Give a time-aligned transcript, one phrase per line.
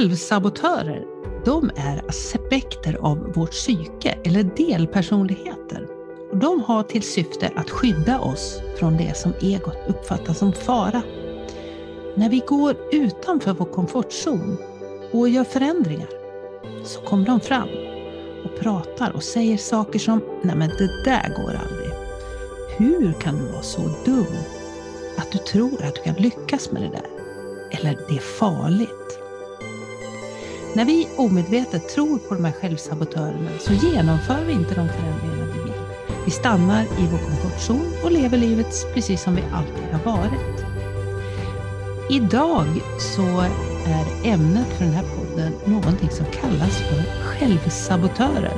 [0.00, 1.04] Självsabotörer,
[1.44, 5.86] de är aspekter av vårt psyke eller delpersonligheter.
[6.32, 11.02] De har till syfte att skydda oss från det som egot uppfattar som fara.
[12.14, 14.56] När vi går utanför vår komfortzon
[15.12, 16.08] och gör förändringar
[16.84, 17.68] så kommer de fram
[18.44, 21.92] och pratar och säger saker som ”Nej men det där går aldrig”.
[22.78, 24.36] Hur kan du vara så dum
[25.16, 27.06] att du tror att du kan lyckas med det där?
[27.70, 28.99] Eller det är farligt.
[30.74, 35.62] När vi omedvetet tror på de här självsabotörerna så genomför vi inte de förändringarna vi
[35.62, 35.72] vill.
[36.24, 40.64] Vi stannar i vår komfortzon och lever livet precis som vi alltid har varit.
[42.10, 42.66] Idag
[42.98, 43.40] så
[43.86, 48.54] är ämnet för den här podden någonting som kallas för självsabotörer.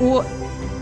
[0.00, 0.24] Och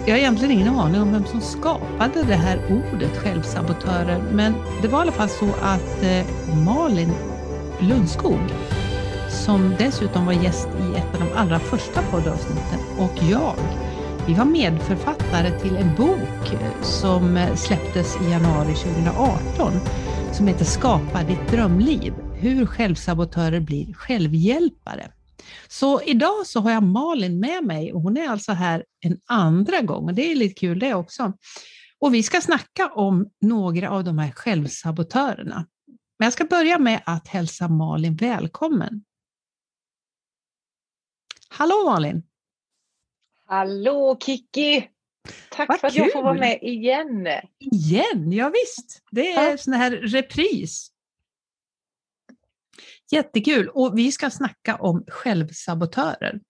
[0.06, 4.88] jag har egentligen ingen aning om vem som skapade det här ordet självsabotörer, men det
[4.88, 7.12] var i alla fall så att eh, Malin
[7.80, 8.40] Lundskog,
[9.30, 13.54] som dessutom var gäst i ett av de allra första poddavsnitten, och jag,
[14.26, 19.72] vi var medförfattare till en bok som släpptes i januari 2018
[20.32, 22.14] som heter Skapa ditt drömliv.
[22.34, 25.10] Hur självsabotörer blir självhjälpare.
[25.68, 29.80] Så idag så har jag Malin med mig och hon är alltså här en andra
[29.80, 31.32] gång och det är lite kul det också.
[32.00, 35.66] Och vi ska snacka om några av de här självsabotörerna.
[36.18, 39.04] Men jag ska börja med att hälsa Malin välkommen.
[41.52, 42.22] Hallå Malin!
[43.46, 44.88] Hallå Kiki!
[45.50, 46.02] Tack Vad för att kul.
[46.02, 47.28] jag får vara med igen.
[47.58, 48.32] Igen?
[48.32, 49.02] Ja, visst.
[49.10, 49.58] Det är ja.
[49.58, 50.90] sån här repris.
[53.12, 53.68] Jättekul!
[53.68, 56.40] Och vi ska snacka om självsabotörer.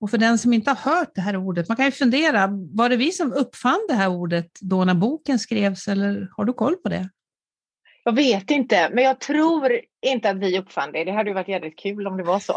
[0.00, 2.88] Och för den som inte har hört det här ordet, man kan ju fundera, var
[2.88, 6.76] det vi som uppfann det här ordet då när boken skrevs eller har du koll
[6.76, 7.10] på det?
[8.06, 11.04] Jag vet inte, men jag tror inte att vi uppfann det.
[11.04, 12.56] Det hade ju varit jävligt kul om det var så.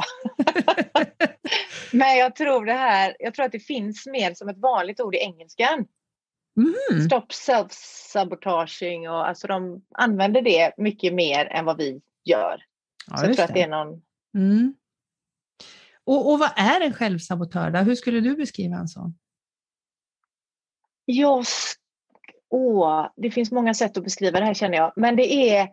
[1.91, 5.15] men jag tror det här, jag tror att det finns mer som ett vanligt ord
[5.15, 5.85] i engelskan.
[6.57, 7.05] Mm.
[7.05, 12.61] Stop self-sabotaging och alltså de använder det mycket mer än vad vi gör.
[13.07, 14.01] Ja, så jag tror att det är någon...
[14.37, 14.75] Mm.
[16.03, 17.71] Och, och vad är en självsabotör?
[17.71, 17.79] Då?
[17.79, 19.17] Hur skulle du beskriva en sån?
[21.05, 21.45] Jag
[22.49, 24.93] Åh, det finns många sätt att beskriva det här känner jag.
[24.95, 25.69] Men det är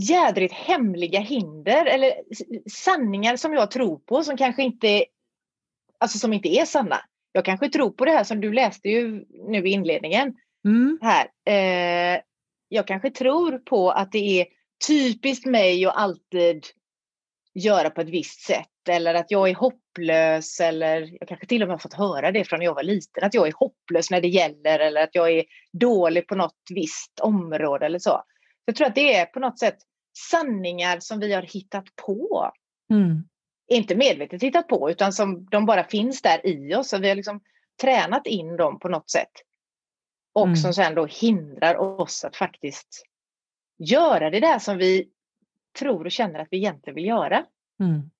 [0.00, 2.12] jädrigt hemliga hinder eller
[2.70, 5.04] sanningar som jag tror på som kanske inte,
[5.98, 7.00] alltså som inte är sanna.
[7.32, 10.36] Jag kanske tror på det här som du läste ju nu i inledningen.
[10.64, 10.98] Mm.
[11.02, 11.26] Här.
[11.44, 12.20] Eh,
[12.68, 14.46] jag kanske tror på att det är
[14.88, 16.64] typiskt mig att alltid
[17.54, 21.68] göra på ett visst sätt eller att jag är hopplös eller jag kanske till och
[21.68, 24.20] med har fått höra det från när jag var liten att jag är hopplös när
[24.20, 28.22] det gäller eller att jag är dålig på något visst område eller så.
[28.64, 29.78] Jag tror att det är på något sätt
[30.30, 32.52] sanningar som vi har hittat på.
[32.90, 33.24] Mm.
[33.68, 37.16] Inte medvetet hittat på utan som de bara finns där i oss och vi har
[37.16, 37.40] liksom
[37.80, 39.32] tränat in dem på något sätt.
[40.32, 40.56] Och mm.
[40.56, 43.06] som sen då hindrar oss att faktiskt
[43.78, 45.08] göra det där som vi
[45.78, 47.44] tror och känner att vi egentligen vill göra.
[47.80, 48.10] Mm.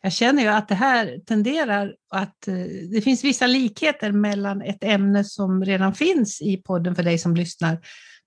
[0.00, 2.54] Jag känner ju att det här tenderar att eh,
[2.92, 7.36] det finns vissa likheter mellan ett ämne som redan finns i podden för dig som
[7.36, 7.78] lyssnar,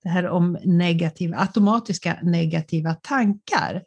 [0.03, 3.83] det här om negativa, automatiska negativa tankar.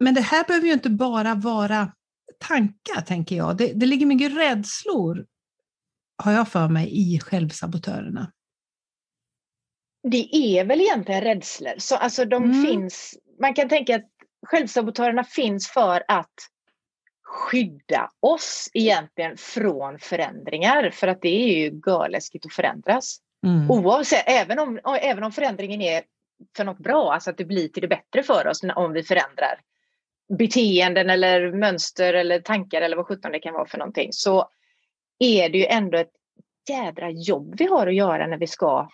[0.00, 1.92] Men det här behöver ju inte bara vara
[2.38, 3.56] tankar, tänker jag.
[3.56, 5.26] Det, det ligger mycket rädslor,
[6.22, 8.32] har jag för mig, i självsabotörerna.
[10.02, 11.74] Det är väl egentligen rädslor.
[11.78, 12.66] Så alltså de mm.
[12.66, 14.10] finns, man kan tänka att
[14.50, 16.34] självsabotörerna finns för att
[17.24, 20.90] skydda oss egentligen från förändringar.
[20.90, 23.18] För att det är ju görläskigt att förändras.
[23.46, 23.70] Mm.
[23.70, 26.02] Oavsett, även om, även om förändringen är
[26.56, 29.60] för något bra, alltså att det blir till det bättre för oss om vi förändrar
[30.38, 34.50] beteenden eller mönster eller tankar eller vad sjutton det kan vara för någonting, så
[35.18, 36.12] är det ju ändå ett
[36.68, 38.88] jädra jobb vi har att göra när vi ska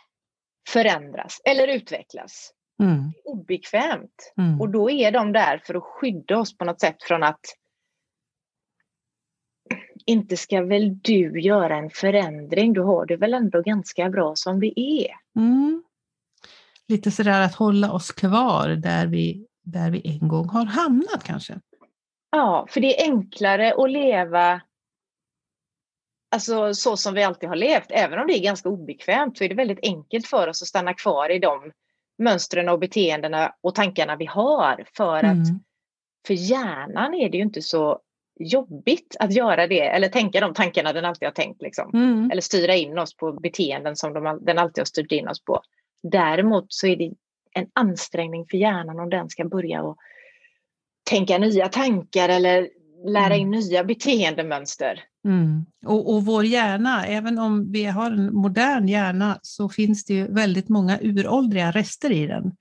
[0.69, 2.53] förändras eller utvecklas.
[2.83, 3.13] Mm.
[3.25, 4.33] Obekvämt.
[4.39, 4.61] Mm.
[4.61, 7.41] Och då är de där för att skydda oss på något sätt från att
[10.07, 14.61] inte ska väl du göra en förändring, du har det väl ändå ganska bra som
[14.61, 15.11] det är.
[15.37, 15.83] Mm.
[16.89, 21.61] Lite sådär att hålla oss kvar där vi, där vi en gång har hamnat kanske.
[22.31, 24.61] Ja, för det är enklare att leva
[26.31, 27.91] alltså, så som vi alltid har levt.
[27.91, 30.95] Även om det är ganska obekvämt så är det väldigt enkelt för oss att stanna
[30.95, 31.73] kvar i de
[32.19, 34.85] mönstren och beteendena och tankarna vi har.
[34.97, 35.61] För att mm.
[36.27, 38.01] för hjärnan är det ju inte så
[38.41, 41.63] jobbigt att göra det eller tänka de tankarna den alltid har tänkt.
[41.63, 41.91] Liksom.
[41.95, 42.31] Mm.
[42.31, 45.61] Eller styra in oss på beteenden som de, den alltid har styrt in oss på.
[46.03, 47.13] Däremot så är det
[47.55, 49.97] en ansträngning för hjärnan om den ska börja och
[51.11, 52.69] tänka nya tankar eller
[53.07, 53.61] lära in mm.
[53.61, 55.05] nya beteendemönster.
[55.25, 55.65] Mm.
[55.87, 60.33] Och, och vår hjärna, även om vi har en modern hjärna så finns det ju
[60.33, 62.53] väldigt många uråldriga rester i den.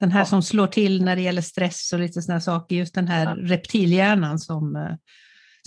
[0.00, 0.26] Den här ja.
[0.26, 3.36] som slår till när det gäller stress och lite sådana saker, just den här ja.
[3.48, 4.94] reptilhjärnan som, eh,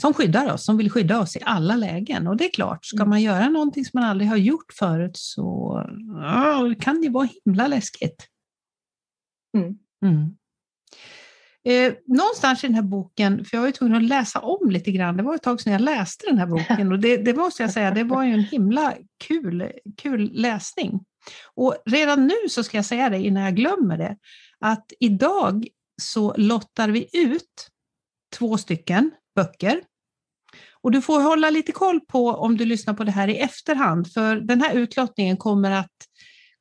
[0.02, 2.28] som skyddar oss, som vill skydda oss i alla lägen.
[2.28, 3.10] Och det är klart, ska mm.
[3.10, 5.78] man göra någonting som man aldrig har gjort förut så
[6.22, 8.28] ja, kan det vara himla läskigt.
[9.58, 9.78] Mm.
[10.06, 10.36] Mm.
[11.66, 14.92] Eh, någonstans i den här boken, för jag var ju tvungen att läsa om lite
[14.92, 17.64] grann, det var ett tag sedan jag läste den här boken och det, det måste
[17.64, 18.94] jag säga, det var ju en himla
[19.28, 21.00] kul, kul läsning.
[21.54, 24.18] Och redan nu så ska jag säga det innan jag glömmer det,
[24.60, 25.68] att idag
[26.02, 27.68] så lottar vi ut
[28.38, 29.82] två stycken böcker.
[30.82, 34.14] Och du får hålla lite koll på om du lyssnar på det här i efterhand,
[34.14, 35.92] för den här utlottningen kommer att,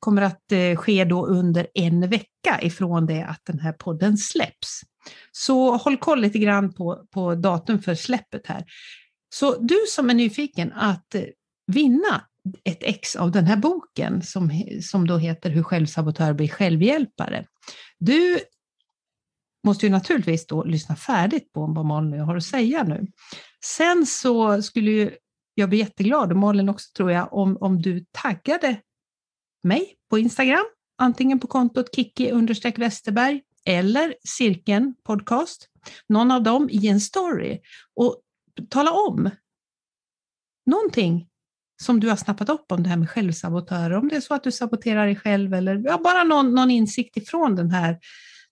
[0.03, 4.81] kommer att eh, ske då under en vecka ifrån det att den här podden släpps.
[5.31, 8.65] Så håll koll lite grann på, på datum för släppet här.
[9.35, 11.23] Så du som är nyfiken att eh,
[11.67, 12.25] vinna
[12.63, 14.51] ett ex av den här boken som,
[14.81, 17.45] som då heter Hur självsabotör blir självhjälpare.
[17.99, 18.39] Du
[19.65, 23.07] måste ju naturligtvis då lyssna färdigt på vad Malin har att säga nu.
[23.65, 25.11] Sen så skulle ju
[25.53, 28.77] jag bli jätteglad, och Malin också tror jag, om, om du taggade
[29.63, 30.65] mig på Instagram,
[30.97, 32.31] antingen på kontot kicki
[32.77, 35.69] Westerberg eller Cirkeln podcast,
[36.07, 37.61] någon av dem i en story
[37.95, 38.21] och
[38.69, 39.29] tala om
[40.65, 41.29] någonting
[41.81, 44.43] som du har snappat upp om det här med självsabotörer, om det är så att
[44.43, 47.99] du saboterar dig själv eller ja, bara någon, någon insikt ifrån den här,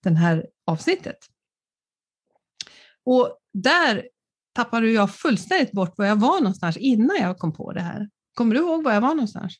[0.03, 1.17] den här avsnittet.
[3.05, 4.07] Och där
[4.53, 8.09] tappade jag fullständigt bort var jag var någonstans innan jag kom på det här.
[8.33, 9.57] Kommer du ihåg var jag var någonstans?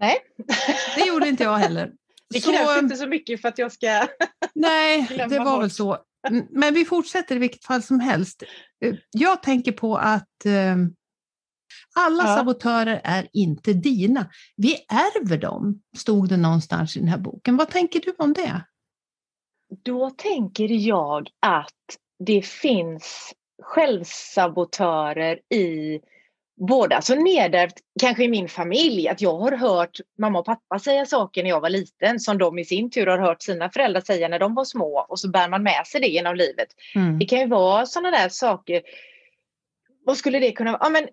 [0.00, 0.18] Nej.
[0.96, 1.92] Det gjorde inte jag heller.
[2.30, 3.86] Det krävs så, inte så mycket för att jag ska
[4.54, 5.62] Nej, det var bort.
[5.62, 5.98] väl så.
[6.50, 8.42] Men vi fortsätter i vilket fall som helst.
[9.10, 10.76] Jag tänker på att eh,
[11.94, 12.36] alla ja.
[12.36, 14.30] sabotörer är inte dina.
[14.56, 17.56] Vi ärver dem, stod det någonstans i den här boken.
[17.56, 18.64] Vad tänker du om det?
[19.84, 23.32] Då tänker jag att det finns
[23.62, 26.00] självsabotörer i
[26.68, 31.06] både alltså nedärvt, kanske i min familj, att jag har hört mamma och pappa säga
[31.06, 34.28] saker när jag var liten som de i sin tur har hört sina föräldrar säga
[34.28, 36.68] när de var små och så bär man med sig det genom livet.
[36.94, 37.18] Mm.
[37.18, 38.82] Det kan ju vara sådana där saker.
[40.04, 40.80] Vad skulle det kunna vara?
[40.82, 41.08] Ja, men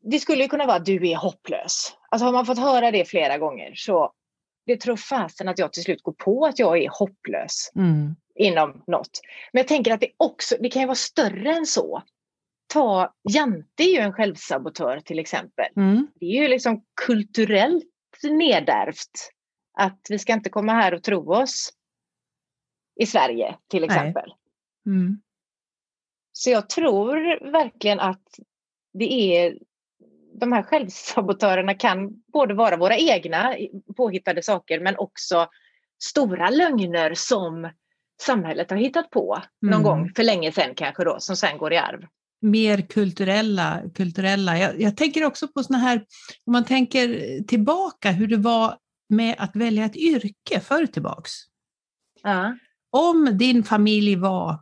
[0.00, 1.92] det skulle kunna vara att du är hopplös.
[2.08, 4.12] Alltså har man fått höra det flera gånger så
[4.66, 8.16] det tror fasen att jag till slut går på att jag är hopplös mm.
[8.34, 9.20] inom något.
[9.52, 12.02] Men jag tänker att det också, det kan ju vara större än så
[12.70, 15.66] ta, Jante är ju en självsabotör till exempel.
[15.76, 16.06] Mm.
[16.14, 17.84] Det är ju liksom kulturellt
[18.22, 19.30] nedärvt
[19.78, 21.72] att vi ska inte komma här och tro oss
[23.00, 24.34] i Sverige till exempel.
[24.86, 25.20] Mm.
[26.32, 28.38] Så jag tror verkligen att
[28.92, 29.58] det är
[30.34, 33.56] de här självsabotörerna kan både vara våra egna
[33.96, 35.48] påhittade saker men också
[36.02, 37.70] stora lögner som
[38.22, 39.82] samhället har hittat på någon mm.
[39.82, 42.06] gång för länge sedan kanske då som sen går i arv
[42.40, 43.82] mer kulturella.
[43.94, 44.58] kulturella.
[44.58, 46.04] Jag, jag tänker också på sådana här,
[46.44, 48.76] om man tänker tillbaka hur det var
[49.08, 51.30] med att välja ett yrke förr tillbaks.
[52.22, 52.56] Ja.
[52.90, 54.60] Om din familj var,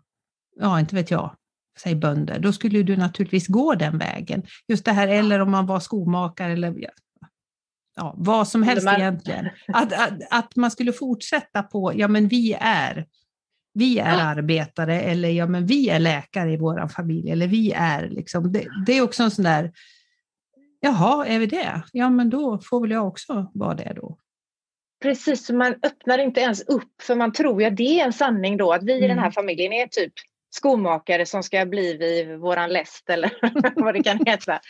[0.61, 1.37] ja inte vet jag,
[1.79, 4.43] säg bönder, då skulle du naturligtvis gå den vägen.
[4.69, 6.75] Just det här, eller om man var skomakare eller
[7.97, 8.95] ja, vad som helst man...
[8.95, 9.49] egentligen.
[9.69, 13.07] Att, att, att man skulle fortsätta på, ja men vi är
[13.75, 17.31] vi är arbetare eller ja, men vi är läkare i vår familj.
[17.31, 19.73] Eller vi är liksom, det, det, är också en sån där,
[20.81, 21.83] jaha, är vi det?
[21.93, 24.19] Ja, men då får väl jag också vara det då.
[25.03, 28.57] Precis, man öppnar inte ens upp för man tror ju att det är en sanning
[28.57, 29.05] då att vi mm.
[29.05, 29.33] i den här mm.
[29.33, 30.13] familjen är typ
[30.51, 33.33] skomakare som ska bli vid våran läst eller
[33.83, 34.61] vad det kan heta.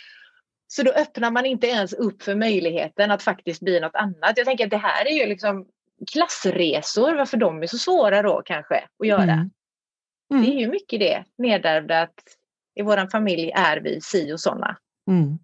[0.66, 4.32] Så då öppnar man inte ens upp för möjligheten att faktiskt bli något annat.
[4.36, 5.66] Jag tänker att det här är ju liksom
[6.12, 9.32] klassresor, varför de är så svåra då kanske att göra.
[9.32, 9.50] Mm.
[10.32, 10.44] Mm.
[10.44, 12.20] Det är ju mycket det nedärvda att
[12.80, 14.76] i vår familj är vi si och sådana.
[15.10, 15.38] Mm.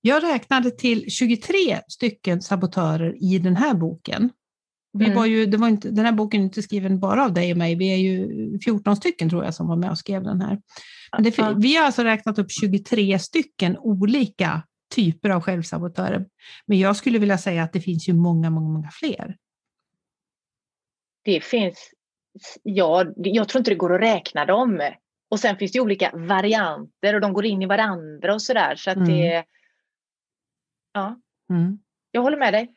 [0.00, 4.30] Jag räknade till 23 stycken sabotörer i den här boken.
[4.92, 5.16] Vi mm.
[5.16, 7.58] var ju, det var inte, den här boken är inte skriven bara av dig och
[7.58, 10.60] mig, vi är ju 14 stycken tror jag som var med och skrev den här.
[11.18, 14.62] Det, vi har alltså räknat upp 23 stycken olika
[14.98, 16.26] typer av självsabotörer.
[16.66, 19.36] Men jag skulle vilja säga att det finns ju många, många, många fler.
[21.24, 21.90] Det finns,
[22.62, 24.90] ja, jag tror inte det går att räkna dem.
[25.30, 28.76] Och sen finns det olika varianter och de går in i varandra och sådär.
[28.76, 29.08] Så att mm.
[29.08, 29.44] det,
[30.92, 31.78] ja, mm.
[32.10, 32.74] jag håller med dig.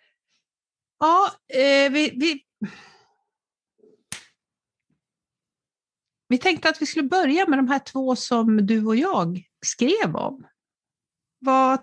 [0.99, 2.43] Ja, eh, vi, vi,
[6.27, 10.15] vi tänkte att vi skulle börja med de här två som du och jag skrev
[10.15, 10.47] om.
[11.39, 11.79] Vad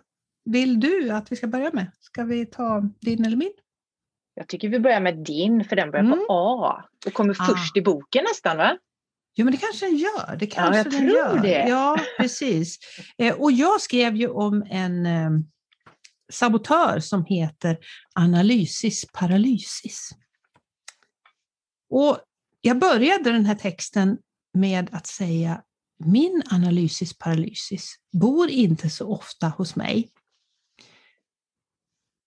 [0.49, 1.91] vill du att vi ska börja med?
[2.01, 3.53] Ska vi ta din eller min?
[4.35, 6.19] Jag tycker vi börjar med din, för den börjar mm.
[6.19, 7.45] på A och kommer ah.
[7.45, 8.79] först i boken nästan va?
[9.35, 10.37] Jo, men det kanske den gör.
[10.37, 11.43] Det kanske ja, jag den tror gör.
[11.43, 11.69] det.
[11.69, 12.79] Ja, precis.
[13.19, 15.31] Eh, och jag skrev ju om en eh,
[16.33, 17.79] sabotör som heter
[18.15, 20.11] analysis paralysis.
[21.91, 22.19] Och
[22.61, 24.19] jag började den här texten
[24.55, 25.63] med att säga
[26.05, 30.11] min analysis paralysis bor inte så ofta hos mig.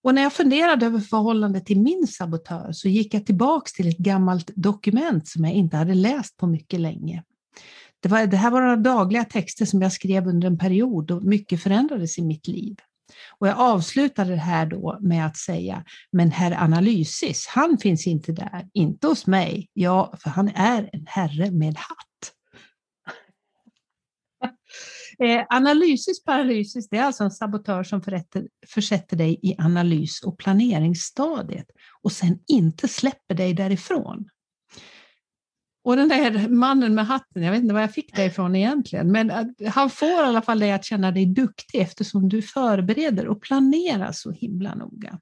[0.02, 3.98] Och när jag funderade över förhållandet till min sabotör så gick jag tillbaks till ett
[3.98, 7.22] gammalt dokument som jag inte hade läst på mycket länge.
[8.00, 11.20] Det, var, det här var några dagliga texter som jag skrev under en period då
[11.20, 12.76] mycket förändrades i mitt liv.
[13.38, 18.32] Och jag avslutade det här då med att säga, men herr Analysis, han finns inte
[18.32, 19.68] där, inte hos mig.
[19.72, 22.32] Ja, för han är en herre med hatt.
[25.22, 30.38] Eh, analysis paralysis, det är alltså en sabotör som förrätter, försätter dig i analys och
[30.38, 31.66] planeringsstadiet
[32.02, 34.28] och sen inte släpper dig därifrån.
[35.84, 39.12] Och den där mannen med hatten, jag vet inte var jag fick det ifrån egentligen,
[39.12, 43.42] men han får i alla fall dig att känna dig duktig eftersom du förbereder och
[43.42, 45.18] planerar så himla noga.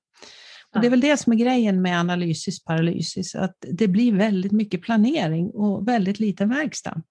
[0.75, 4.53] Och det är väl det som är grejen med analysis paralysis, att det blir väldigt
[4.53, 7.03] mycket planering och väldigt liten verkstad.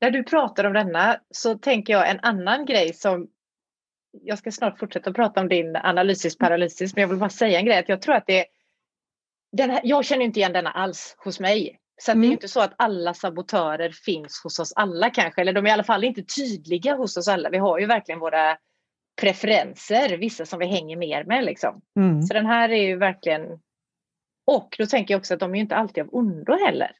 [0.00, 3.28] När du pratar om denna så tänker jag en annan grej som
[4.22, 7.66] jag ska snart fortsätta prata om din analysis paralysis, men jag vill bara säga en
[7.66, 8.46] grej att jag tror att det
[9.56, 11.78] den här, jag känner inte igen denna alls hos mig.
[12.02, 12.20] Så mm.
[12.20, 12.32] det är mm.
[12.32, 15.84] inte så att alla sabotörer finns hos oss alla kanske, eller de är i alla
[15.84, 17.50] fall inte tydliga hos oss alla.
[17.50, 18.56] Vi har ju verkligen våra
[19.20, 21.80] preferenser, vissa som vi hänger mer med liksom.
[21.96, 22.22] Mm.
[22.22, 23.42] Så den här är ju verkligen,
[24.46, 26.90] och då tänker jag också att de är ju inte alltid av ondo heller.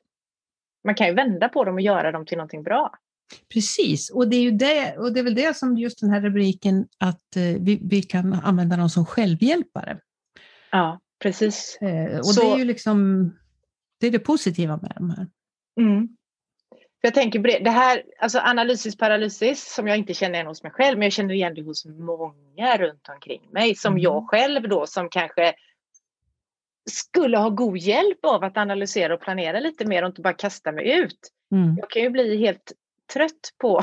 [0.85, 2.95] Man kan ju vända på dem och göra dem till någonting bra.
[3.55, 6.21] Precis, och det är ju det, och det är väl det som just den här
[6.21, 9.99] rubriken att eh, vi, vi kan använda dem som självhjälpare.
[10.71, 11.01] Ja.
[11.23, 11.79] Precis.
[11.81, 13.31] Eh, och så, det är ju liksom
[14.01, 15.27] det, är det positiva med de här.
[15.81, 16.09] Mm.
[17.01, 20.63] Jag tänker på det, det här, alltså analysis paralysis som jag inte känner igen hos
[20.63, 24.03] mig själv, men jag känner igen det hos många runt omkring mig, som mm.
[24.03, 25.55] jag själv då som kanske
[26.91, 30.73] skulle ha god hjälp av att analysera och planera lite mer och inte bara kasta
[30.73, 31.19] mig ut.
[31.53, 31.77] Mm.
[31.79, 32.73] Jag kan ju bli helt
[33.13, 33.83] trött på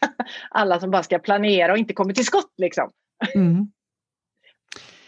[0.50, 2.90] alla som bara ska planera och inte kommer till skott liksom.
[3.34, 3.72] Mm.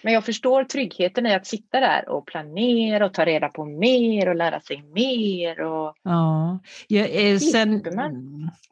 [0.02, 4.28] Men jag förstår tryggheten i att sitta där och planera och ta reda på mer
[4.28, 5.61] och lära sig mer.
[5.61, 5.94] Och...
[6.02, 7.82] Ja, jag, eh, sen,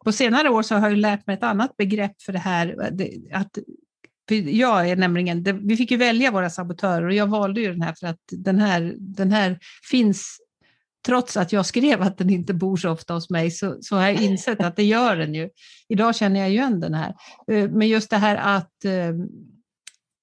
[0.04, 2.90] på senare år så har jag lärt mig ett annat begrepp för det här.
[3.32, 3.58] Att,
[4.34, 7.94] jag är nämligen, vi fick ju välja våra sabotörer och jag valde ju den här
[8.00, 9.58] för att den här, den här
[9.90, 10.38] finns
[11.06, 14.02] trots att jag skrev att den inte bor så ofta hos mig så, så har
[14.02, 15.50] jag insett att det gör den ju.
[15.88, 17.14] Idag känner jag igen den här.
[17.52, 19.12] Eh, men just det här att eh,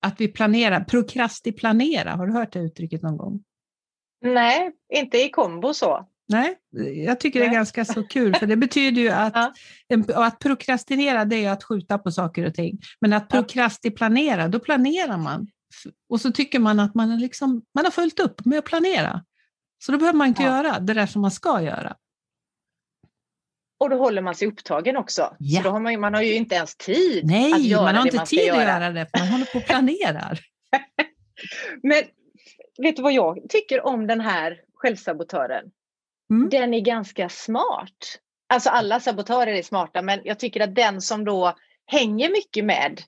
[0.05, 3.43] att vi planerar, prokrastiplanera, har du hört det uttrycket någon gång?
[4.21, 6.07] Nej, inte i kombo så.
[6.27, 6.57] Nej,
[7.05, 7.49] jag tycker Nej.
[7.49, 9.33] det är ganska så kul, för det betyder ju att,
[9.87, 10.25] ja.
[10.25, 12.79] att prokrastinera det är att skjuta på saker och ting.
[13.01, 15.47] Men att prokrastiplanera, då planerar man.
[16.09, 19.23] Och så tycker man att man, liksom, man har följt upp med att planera.
[19.85, 20.57] Så då behöver man inte ja.
[20.57, 21.95] göra det där som man ska göra.
[23.79, 25.35] Och då håller man sig upptagen också.
[25.39, 25.61] Ja.
[25.61, 28.05] Så då har man, man har ju inte ens tid Nej, att göra man har
[28.05, 30.39] inte tid att göra det, för man håller på och planerar.
[31.83, 32.03] Men
[32.77, 35.71] vet du vad jag tycker om den här självsabotören?
[36.29, 36.49] Mm.
[36.49, 38.19] Den är ganska smart.
[38.49, 41.55] Alltså alla sabotörer är smarta, men jag tycker att den som då
[41.85, 43.01] hänger mycket med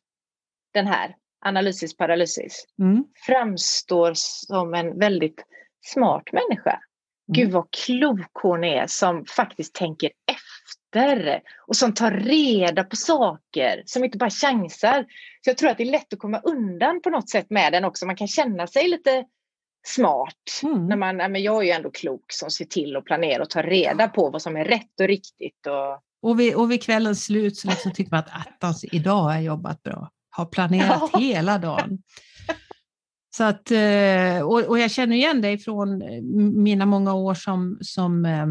[0.73, 3.03] den här analysis paralysis mm.
[3.25, 5.45] framstår som en väldigt
[5.85, 6.79] smart människa.
[7.27, 7.53] Gud mm.
[7.53, 14.03] vad klok hon är som faktiskt tänker efter och som tar reda på saker, som
[14.03, 15.05] inte bara chansar.
[15.41, 17.85] Så jag tror att det är lätt att komma undan på något sätt med den
[17.85, 18.05] också.
[18.05, 19.25] Man kan känna sig lite
[19.87, 20.61] smart.
[20.63, 20.87] Mm.
[20.87, 23.63] När man, men jag är ju ändå klok som ser till att planera och tar
[23.63, 25.67] reda på vad som är rätt och riktigt.
[25.67, 29.33] Och, och, vid, och vid kvällens slut så liksom tycker man att attans, idag har
[29.33, 30.09] jag jobbat bra.
[30.29, 31.19] Har planerat ja.
[31.19, 32.03] hela dagen.
[33.35, 36.21] Så att, eh, och, och, jag känner igen dig från eh,
[36.53, 38.45] mina många år som, som, eh,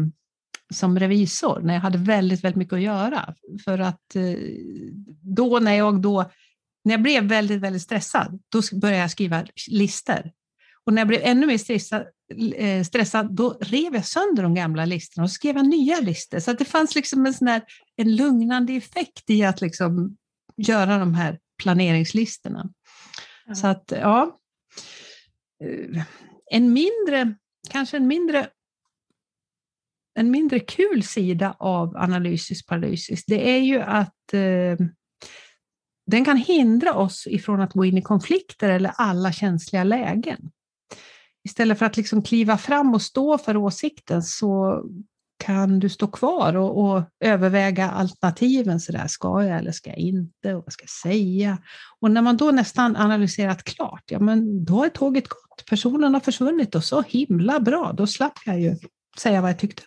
[0.73, 3.35] som revisor, när jag hade väldigt, väldigt mycket att göra.
[3.65, 4.15] För att
[5.21, 6.31] då när jag då,
[6.83, 10.31] när jag blev väldigt, väldigt stressad, då började jag skriva listor.
[10.87, 12.07] Och när jag blev ännu mer stressad,
[12.85, 16.39] stressad då rev jag sönder de gamla listorna och skrev nya listor.
[16.39, 17.61] Så det fanns liksom en, sån här,
[17.95, 20.17] en lugnande effekt i att liksom
[20.57, 22.69] göra de här planeringslistorna.
[23.45, 23.55] Mm.
[23.55, 24.39] Så att, ja,
[25.63, 26.03] eh,
[26.51, 27.35] en mindre,
[27.69, 28.49] kanske en mindre
[30.19, 34.87] en mindre kul sida av analysis paralysis, det är ju att eh,
[36.05, 40.51] den kan hindra oss ifrån att gå in i konflikter eller alla känsliga lägen.
[41.47, 44.83] Istället för att liksom kliva fram och stå för åsikten så
[45.37, 48.79] kan du stå kvar och, och överväga alternativen.
[48.79, 50.55] Så där, ska jag eller ska jag inte?
[50.55, 51.57] Och vad ska jag säga?
[51.99, 55.65] Och när man då nästan analyserat klart, ja men då är tåget gått.
[55.69, 57.93] Personen har försvunnit och så himla bra.
[57.93, 58.75] Då slapp jag ju
[59.19, 59.83] säga vad jag tyckte.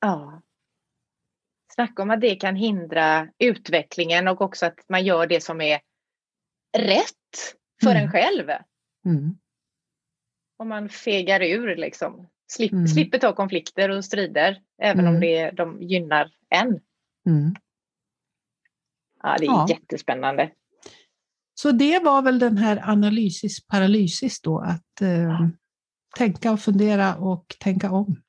[0.00, 0.42] Ja.
[1.74, 5.80] Snacka om att det kan hindra utvecklingen och också att man gör det som är
[6.78, 8.02] rätt för mm.
[8.02, 8.50] en själv.
[9.06, 9.34] Mm.
[10.56, 12.28] Om man fegar ur liksom.
[12.52, 12.86] Slipp, mm.
[12.86, 15.20] Slipper ta konflikter och strider även om mm.
[15.20, 16.80] det, de gynnar en.
[17.26, 17.54] Mm.
[19.22, 19.66] Ja, det är ja.
[19.68, 20.50] jättespännande.
[21.54, 25.48] Så det var väl den här analysis paralysis då, att eh,
[26.16, 28.22] tänka och fundera och tänka om.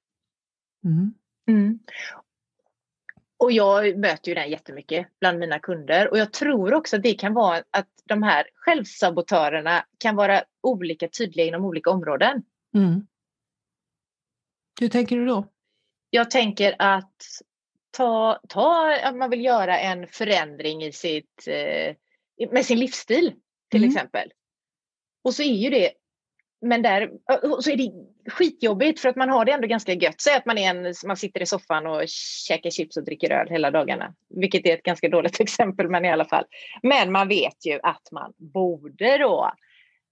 [1.47, 1.79] Mm.
[3.43, 7.13] Och jag möter ju den jättemycket bland mina kunder och jag tror också att det
[7.13, 12.43] kan vara att de här självsabotörerna kan vara olika tydliga inom olika områden.
[12.75, 13.07] Mm.
[14.79, 15.47] Hur tänker du då?
[16.09, 17.21] Jag tänker att
[17.91, 21.95] ta, ta att man vill göra en förändring i sitt, eh,
[22.51, 23.33] med sin livsstil
[23.71, 23.89] till mm.
[23.89, 24.33] exempel.
[25.23, 25.91] Och så är ju det
[26.63, 27.11] men där
[27.61, 27.91] så är det
[28.31, 30.21] skitjobbigt för att man har det ändå ganska gött.
[30.21, 32.03] Säg att man, är en, man sitter i soffan och
[32.47, 34.13] käkar chips och dricker öl hela dagarna.
[34.29, 36.45] Vilket är ett ganska dåligt exempel, men i alla fall.
[36.83, 39.51] Men man vet ju att man borde då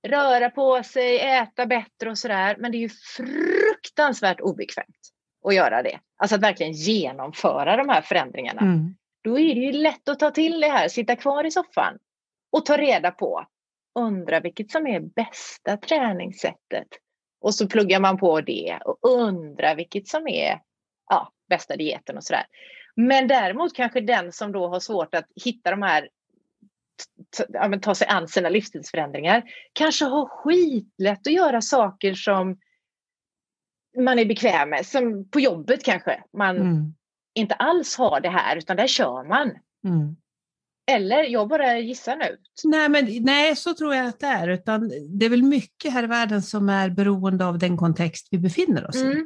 [0.08, 2.56] röra på sig, äta bättre och sådär.
[2.60, 5.12] Men det är ju fruktansvärt obekvämt
[5.48, 6.00] att göra det.
[6.18, 8.62] Alltså att verkligen genomföra de här förändringarna.
[8.62, 8.96] Mm.
[9.24, 11.98] Då är det ju lätt att ta till det här, sitta kvar i soffan
[12.52, 13.46] och ta reda på
[14.00, 16.88] undra vilket som är bästa träningssättet.
[17.42, 20.60] Och så pluggar man på det och undrar vilket som är
[21.10, 22.46] ja, bästa dieten och sådär.
[22.96, 26.10] Men däremot kanske den som då har svårt att hitta de här
[27.48, 32.58] ja, ta sig an sina livsstilsförändringar kanske har skitlätt att göra saker som
[33.98, 34.86] man är bekväm med.
[34.86, 36.94] Som på jobbet kanske man mm.
[37.34, 39.52] inte alls har det här utan där kör man.
[39.88, 40.16] Mm.
[40.92, 42.38] Eller jag bara gissar nu.
[42.64, 44.48] Nej, men, nej, så tror jag att det är.
[44.48, 48.38] Utan det är väl mycket här i världen som är beroende av den kontext vi
[48.38, 49.18] befinner oss mm.
[49.18, 49.22] i.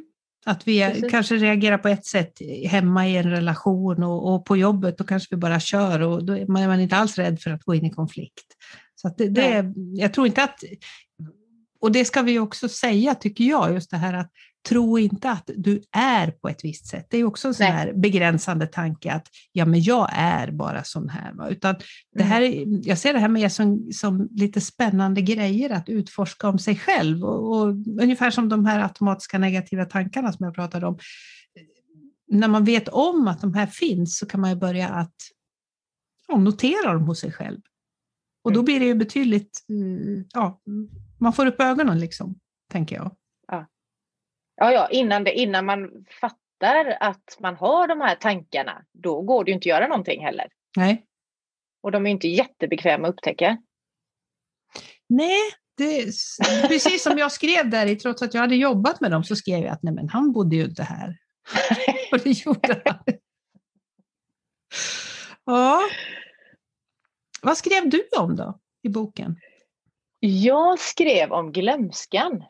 [0.46, 1.10] Att vi Precis.
[1.10, 2.32] kanske reagerar på ett sätt
[2.66, 6.32] hemma i en relation och, och, på jobbet, då kanske vi bara kör och då
[6.32, 8.46] är man inte alls rädd för att gå in i konflikt.
[8.94, 10.64] Så det, det, jag tror inte att,
[11.80, 14.30] och det ska vi också säga tycker jag, just det här att
[14.68, 17.06] tro inte att du är på ett visst sätt.
[17.10, 21.08] Det är också en sån här begränsande tanke att ja, men jag är bara sån
[21.08, 21.32] här.
[21.32, 21.48] Va?
[21.48, 21.74] Utan
[22.12, 22.28] det mm.
[22.28, 26.76] här, jag ser det här med som, som lite spännande grejer att utforska om sig
[26.76, 27.24] själv.
[27.24, 27.68] Och, och,
[28.00, 30.98] ungefär som de här automatiska negativa tankarna som jag pratade om.
[32.28, 35.16] När man vet om att de här finns så kan man ju börja att
[36.28, 37.60] ja, notera dem hos sig själv.
[38.44, 38.64] Och då mm.
[38.64, 40.60] blir det ju betydligt, mm, ja,
[41.18, 42.38] man får upp ögonen liksom,
[42.72, 43.16] tänker jag.
[44.56, 49.44] Ja, ja, innan, det, innan man fattar att man har de här tankarna, då går
[49.44, 50.48] det ju inte att göra någonting heller.
[50.76, 51.06] Nej.
[51.82, 53.58] Och de är inte jättebekväma att upptäcka.
[55.08, 55.40] Nej,
[55.76, 56.04] det,
[56.68, 59.58] precis som jag skrev där i, trots att jag hade jobbat med dem, så skrev
[59.58, 61.16] jag att nej, men han bodde ju inte här.
[62.12, 63.04] Och det gjorde han.
[65.44, 65.80] Ja.
[67.42, 69.36] Vad skrev du om då i boken?
[70.20, 72.44] Jag skrev om glömskan.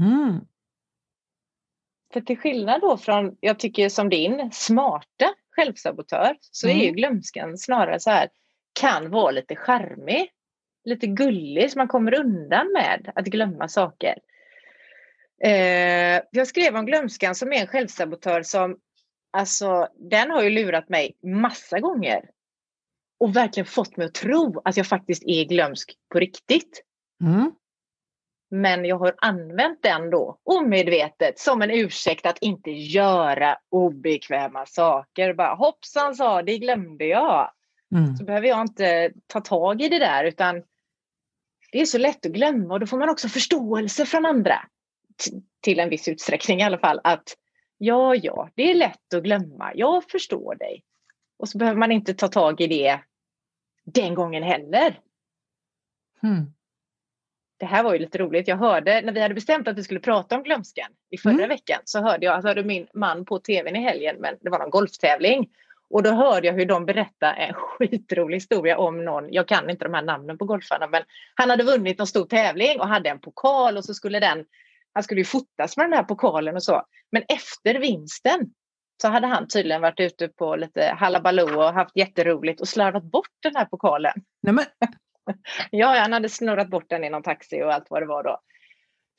[0.00, 0.40] Mm.
[2.12, 6.78] För till skillnad då från, jag tycker som din, smarta självsabotör så mm.
[6.78, 6.96] är ju mm.
[6.96, 8.28] glömskan snarare så här,
[8.80, 10.30] kan vara lite charmig,
[10.84, 14.18] lite gullig så man kommer undan med att glömma saker.
[15.44, 18.76] Eh, jag skrev om glömskan som är en självsabotör som,
[19.32, 22.30] alltså den har ju lurat mig massa gånger
[23.20, 26.82] och verkligen fått mig att tro att jag faktiskt är glömsk på riktigt.
[27.24, 27.52] Mm.
[28.54, 35.34] Men jag har använt den då omedvetet som en ursäkt att inte göra obekväma saker.
[35.34, 37.52] Bara hoppsan sa, det glömde jag.
[37.94, 38.16] Mm.
[38.16, 40.62] Så behöver jag inte ta tag i det där utan
[41.72, 44.60] det är så lätt att glömma och då får man också förståelse från andra.
[45.60, 47.00] Till en viss utsträckning i alla fall.
[47.04, 47.36] Att
[47.78, 49.72] ja, ja, det är lätt att glömma.
[49.74, 50.84] Jag förstår dig.
[51.38, 53.00] Och så behöver man inte ta tag i det
[53.84, 55.00] den gången heller.
[56.22, 56.52] Mm
[57.62, 58.48] det här var ju lite roligt.
[58.48, 61.48] Jag hörde när vi hade bestämt att vi skulle prata om glömskan i förra mm.
[61.48, 64.70] veckan så hörde jag, alltså min man på tvn i helgen, men det var någon
[64.70, 65.48] golftävling.
[65.90, 69.84] Och då hörde jag hur de berättade en skitrolig historia om någon, jag kan inte
[69.84, 71.02] de här namnen på golfarna, men
[71.34, 74.44] han hade vunnit någon stor tävling och hade en pokal och så skulle den,
[74.92, 76.82] han skulle ju fotas med den här pokalen och så.
[77.12, 78.40] Men efter vinsten
[79.02, 83.36] så hade han tydligen varit ute på lite halabaloo och haft jätteroligt och slarvat bort
[83.42, 84.14] den här pokalen.
[84.42, 84.64] Nej, men...
[85.70, 88.40] ja, han hade snurrat bort den i någon taxi och allt vad det var då.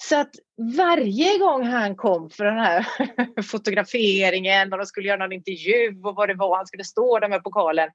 [0.03, 0.35] Så att
[0.77, 2.87] varje gång han kom för den här
[3.43, 7.29] fotograferingen och de skulle göra någon intervju och vad det var, han skulle stå där
[7.29, 7.89] med pokalen.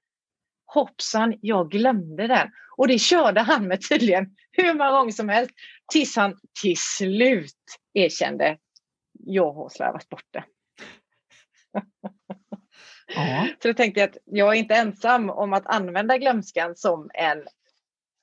[0.66, 2.50] Hoppsan, jag glömde den.
[2.76, 5.54] Och det körde han med tydligen hur många gånger som helst
[5.92, 7.54] tills han till slut
[7.94, 8.58] erkände
[9.18, 10.44] jag har slarvat bort det.
[13.14, 13.48] Ja.
[13.62, 17.46] Så då tänkte jag att jag är inte ensam om att använda glömskan som en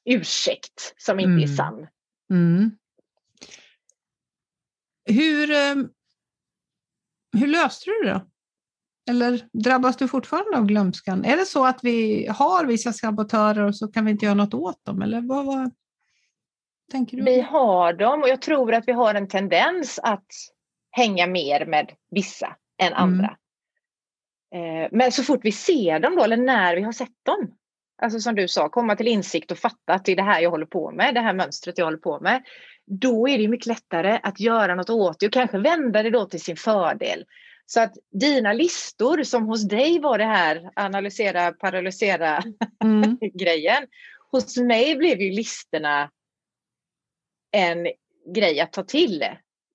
[0.05, 1.43] ursäkt som inte mm.
[1.43, 1.87] är sann.
[2.31, 2.71] Mm.
[5.05, 5.89] Hur, ehm,
[7.37, 8.27] hur löste du det då?
[9.09, 11.25] Eller drabbas du fortfarande av glömskan?
[11.25, 14.53] Är det så att vi har vissa sabotörer och så kan vi inte göra något
[14.53, 15.01] åt dem?
[15.01, 15.71] Eller vad, vad
[16.91, 17.23] tänker du?
[17.23, 20.27] Vi har dem och jag tror att vi har en tendens att
[20.91, 23.03] hänga mer med vissa än mm.
[23.03, 23.37] andra.
[24.55, 24.89] Mm.
[24.91, 27.57] Men så fort vi ser dem då, eller när vi har sett dem,
[28.01, 30.51] alltså som du sa, komma till insikt och fatta att det är det här jag
[30.51, 32.43] håller på med, det här mönstret jag håller på med,
[32.85, 36.25] då är det mycket lättare att göra något åt det och kanske vända det då
[36.25, 37.25] till sin fördel.
[37.65, 42.43] Så att dina listor, som hos dig var det här analysera, paralysera
[42.83, 43.17] mm.
[43.33, 43.87] grejen.
[44.31, 46.11] Hos mig blev ju listorna
[47.51, 47.87] en
[48.35, 49.23] grej att ta till.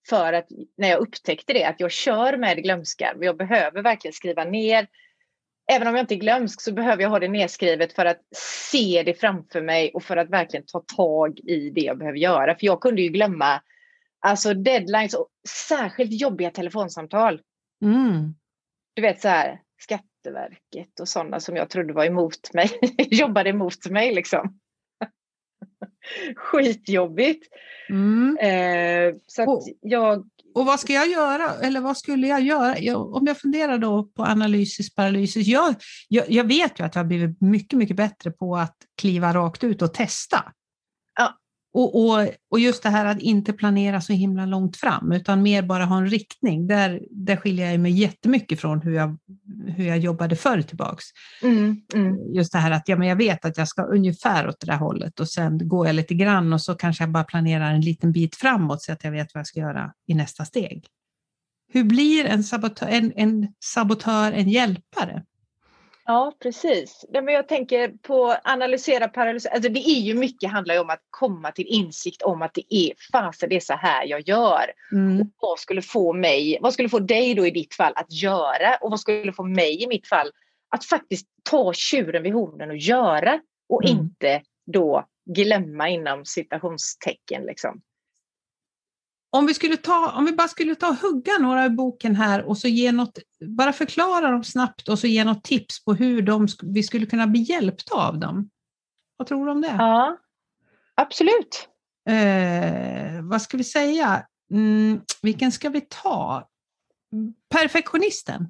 [0.08, 3.14] För att när jag upptäckte det, att jag kör med glömska.
[3.20, 4.86] Jag behöver verkligen skriva ner
[5.70, 8.20] även om jag inte är glömsk så behöver jag ha det nedskrivet för att
[8.70, 12.54] se det framför mig och för att verkligen ta tag i det jag behöver göra.
[12.54, 13.62] För jag kunde ju glömma
[14.20, 15.28] alltså deadlines och
[15.68, 17.40] särskilt jobbiga telefonsamtal.
[17.84, 18.34] Mm.
[18.94, 22.70] Du vet så här Skatteverket och sådana som jag trodde var emot mig,
[23.10, 24.58] jobbade emot mig liksom.
[26.36, 27.46] Skitjobbigt.
[27.88, 28.38] Mm.
[28.40, 31.54] Eh, så att jag och vad ska jag göra?
[31.54, 32.78] Eller vad skulle jag göra?
[32.78, 35.46] Jag, om jag funderar då på analysis, paralysis.
[35.46, 35.74] Jag,
[36.08, 39.64] jag, jag, vet ju att jag har blivit mycket, mycket bättre på att kliva rakt
[39.64, 40.44] ut och testa.
[41.72, 45.62] Och, och, och just det här att inte planera så himla långt fram, utan mer
[45.62, 46.66] bara ha en riktning.
[46.66, 49.18] Där, där skiljer jag mig jättemycket från hur jag,
[49.66, 51.04] hur jag jobbade förr tillbaks.
[51.42, 52.34] Mm, mm.
[52.34, 54.76] Just det här att ja, men jag vet att jag ska ungefär åt det där
[54.76, 58.12] hållet och sen går jag lite grann och så kanske jag bara planerar en liten
[58.12, 60.86] bit framåt så att jag vet vad jag ska göra i nästa steg.
[61.72, 65.24] Hur blir en sabotör en, en, sabotör en hjälpare?
[66.04, 67.04] Ja, precis.
[67.08, 69.52] Men jag tänker på analysera, paralysera.
[69.52, 72.74] Alltså det är ju mycket handlar ju om att komma till insikt om att det
[72.74, 74.72] är fasen, det är så här jag gör.
[74.92, 75.20] Mm.
[75.20, 78.76] Och vad skulle få mig, vad skulle få dig då i ditt fall att göra
[78.80, 80.30] och vad skulle få mig i mitt fall
[80.70, 83.98] att faktiskt ta tjuren vid hornen och göra och mm.
[83.98, 87.80] inte då glömma inom citationstecken liksom.
[89.32, 92.58] Om vi, skulle ta, om vi bara skulle ta hugga några i boken här och
[92.58, 96.46] så ge något, bara förklara dem snabbt och så ge något tips på hur de,
[96.62, 98.50] vi skulle kunna bli hjälpta av dem.
[99.16, 99.76] Vad tror du om det?
[99.78, 100.18] Ja,
[100.94, 101.68] absolut.
[102.08, 104.26] Eh, vad ska vi säga?
[104.50, 106.48] Mm, vilken ska vi ta?
[107.48, 108.48] Perfektionisten.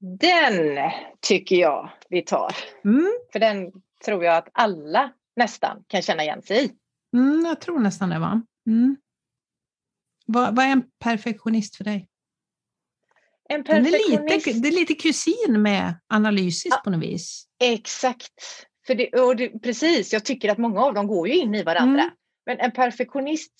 [0.00, 2.54] Den tycker jag vi tar.
[2.84, 3.12] Mm.
[3.32, 3.72] För den
[4.04, 6.72] tror jag att alla nästan kan känna igen sig i.
[7.16, 8.18] Mm, jag tror nästan det.
[8.18, 8.42] va?
[8.66, 8.96] Mm.
[10.32, 12.08] Vad, vad är en perfektionist för dig?
[13.48, 14.16] En perfektionist...
[14.16, 17.46] Den är lite, det är lite kusin med analysis ja, på något vis.
[17.62, 18.32] Exakt.
[18.86, 21.62] För det, och det, precis, jag tycker att många av dem går ju in i
[21.62, 22.02] varandra.
[22.02, 22.14] Mm.
[22.46, 23.52] Men en perfektionist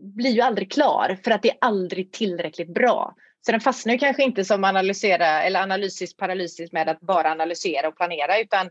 [0.00, 3.14] blir ju aldrig klar för att det är aldrig tillräckligt bra.
[3.46, 7.88] Så den fastnar ju kanske inte som analysera eller analysis paralysis med att bara analysera
[7.88, 8.70] och planera utan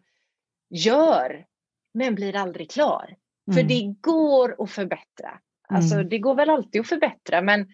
[0.69, 1.45] gör
[1.93, 3.15] men blir aldrig klar.
[3.47, 3.57] Mm.
[3.57, 5.39] För det går att förbättra.
[5.71, 6.09] Alltså mm.
[6.09, 7.67] det går väl alltid att förbättra men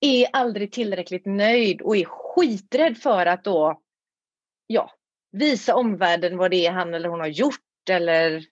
[0.00, 3.80] är aldrig tillräckligt nöjd och är skiträdd för att då
[4.66, 4.90] ja,
[5.32, 8.44] visa omvärlden vad det är han eller hon har gjort eller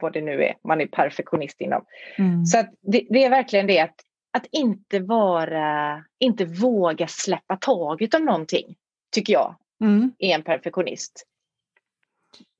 [0.00, 1.84] vad det nu är man är perfektionist inom.
[2.18, 2.46] Mm.
[2.46, 3.94] Så det, det, är verkligen det att,
[4.32, 8.76] att inte vara, inte våga släppa taget om någonting,
[9.12, 10.12] tycker jag, mm.
[10.18, 11.26] är en perfektionist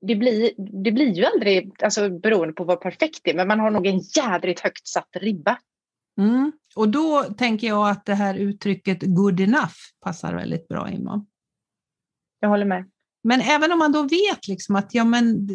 [0.01, 0.51] det blir,
[0.83, 3.99] det blir ju aldrig, alltså beroende på vad perfekt är, men man har nog en
[3.99, 5.59] jädrigt högt satt ribba.
[6.17, 6.51] Mm.
[6.75, 11.09] Och då tänker jag att det här uttrycket good enough passar väldigt bra in.
[12.39, 12.89] Jag håller med.
[13.23, 15.47] Men även om man då vet liksom att, ja men,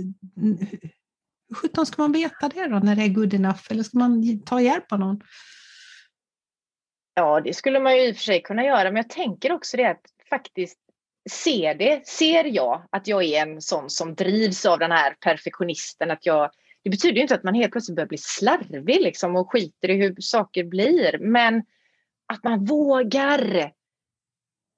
[1.48, 3.61] hur sjutton ska man veta det då när det är good enough?
[3.70, 5.20] Eller ska man ta hjälp av någon?
[7.14, 9.76] Ja, det skulle man ju i och för sig kunna göra, men jag tänker också
[9.76, 10.78] det att faktiskt
[11.28, 16.10] ser det, ser jag att jag är en sån som drivs av den här perfektionisten,
[16.10, 16.50] att jag
[16.82, 20.14] det betyder inte att man helt plötsligt börjar bli slarvig liksom och skiter i hur
[20.18, 21.62] saker blir, men
[22.26, 23.72] att man vågar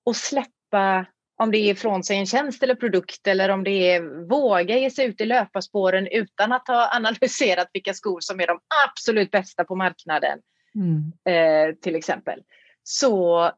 [0.05, 4.29] och släppa om det är från sig en tjänst eller produkt eller om det är
[4.29, 8.61] våga ge sig ut i löparspåren utan att ha analyserat vilka skor som är de
[8.89, 10.39] absolut bästa på marknaden.
[10.75, 11.13] Mm.
[11.25, 12.41] Eh, till exempel.
[12.83, 13.51] Så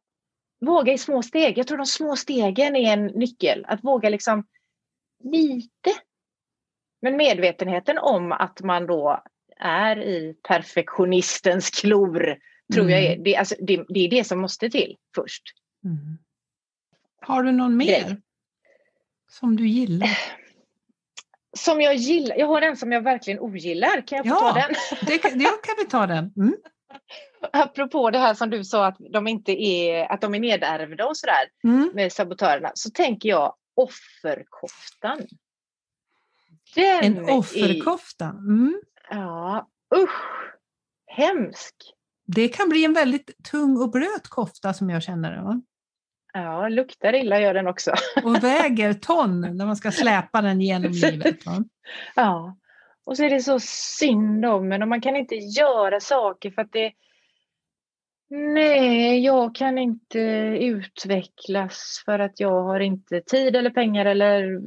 [0.66, 1.58] våga i små steg.
[1.58, 3.64] Jag tror de små stegen är en nyckel.
[3.68, 4.46] Att våga liksom
[5.24, 5.90] lite.
[7.02, 9.22] Men medvetenheten om att man då
[9.56, 12.38] är i perfektionistens klor
[12.72, 12.90] tror mm.
[12.90, 15.42] jag är det, alltså, det, det, är det som måste till först.
[15.84, 16.18] Mm.
[17.20, 18.16] Har du någon mer grej.
[19.30, 20.18] som du gillar?
[21.56, 22.36] Som jag gillar?
[22.36, 24.06] Jag har en som jag verkligen ogillar.
[24.06, 24.74] Kan jag få ja, ta den?
[25.06, 26.32] det, kan, ja, kan vi ta den.
[26.36, 26.56] Mm.
[27.52, 31.16] Apropå det här som du sa att de inte är, att de är nedärvda och
[31.16, 31.90] sådär mm.
[31.94, 35.18] med sabotörerna så tänker jag offerkoftan.
[36.74, 38.24] Den en offerkofta?
[38.24, 38.82] Mm.
[39.10, 40.10] Ja, usch!
[41.06, 41.74] Hemsk!
[42.26, 45.42] Det kan bli en väldigt tung och blöt kofta som jag känner det.
[45.42, 45.62] Va?
[46.32, 47.94] Ja, luktar illa gör den också.
[48.22, 51.46] Och väger ton när man ska släpa den genom livet.
[51.46, 51.64] Va?
[52.14, 52.56] Ja,
[53.04, 56.62] och så är det så synd om men och man kan inte göra saker för
[56.62, 56.92] att det
[58.34, 60.18] Nej, jag kan inte
[60.60, 64.60] utvecklas för att jag har inte tid eller pengar eller